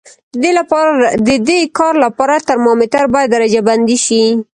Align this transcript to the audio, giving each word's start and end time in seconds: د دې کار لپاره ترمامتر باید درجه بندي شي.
د 1.27 1.29
دې 1.49 1.59
کار 1.77 1.93
لپاره 2.05 2.43
ترمامتر 2.47 3.05
باید 3.13 3.31
درجه 3.35 3.61
بندي 3.67 3.97
شي. 4.05 4.23